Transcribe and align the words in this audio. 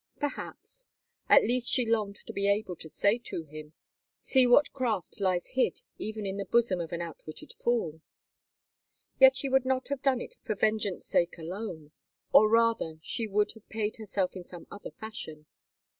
Perhaps; 0.19 0.87
at 1.29 1.43
least 1.43 1.69
she 1.71 1.85
longed 1.85 2.15
to 2.25 2.33
be 2.33 2.49
able 2.49 2.75
to 2.75 2.89
say 2.89 3.19
to 3.19 3.43
him, 3.43 3.73
"See 4.17 4.47
what 4.47 4.73
craft 4.73 5.19
lies 5.21 5.49
hid 5.49 5.83
even 5.99 6.25
in 6.25 6.37
the 6.37 6.45
bosom 6.45 6.81
of 6.81 6.91
an 6.91 7.03
outwitted 7.03 7.53
fool." 7.59 8.01
Yet 9.19 9.35
she 9.35 9.47
would 9.47 9.63
not 9.63 9.89
have 9.89 10.01
done 10.01 10.19
it 10.19 10.37
for 10.43 10.55
vengeance' 10.55 11.05
sake 11.05 11.37
alone, 11.37 11.91
or 12.33 12.49
rather 12.49 12.97
she 13.03 13.27
would 13.27 13.51
have 13.51 13.69
paid 13.69 13.97
herself 13.97 14.35
in 14.35 14.43
some 14.43 14.65
other 14.71 14.89
fashion. 14.89 15.45